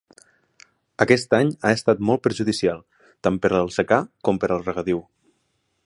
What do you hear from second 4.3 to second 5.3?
per al regadiu.